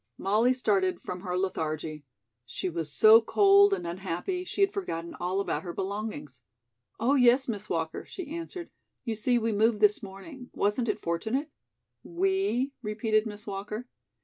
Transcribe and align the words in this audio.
Molly 0.17 0.51
started 0.51 0.99
from 1.03 1.19
her 1.21 1.37
lethargy. 1.37 2.05
She 2.43 2.69
was 2.69 2.91
so 2.91 3.21
cold 3.21 3.71
and 3.71 3.85
unhappy, 3.85 4.43
she 4.45 4.61
had 4.61 4.73
forgotten 4.73 5.13
all 5.19 5.39
about 5.39 5.61
her 5.61 5.73
belongings. 5.73 6.41
"Oh, 6.99 7.13
yes, 7.13 7.47
Miss 7.47 7.69
Walker," 7.69 8.03
she 8.07 8.27
answered. 8.35 8.71
"You 9.03 9.15
see, 9.15 9.37
we 9.37 9.51
moved 9.51 9.79
this 9.79 10.01
morning. 10.01 10.49
Wasn't 10.55 10.89
it 10.89 11.03
fortunate?" 11.03 11.51
"We?" 12.01 12.71
repeated 12.81 13.27
Miss 13.27 13.45
Walker. 13.45 13.85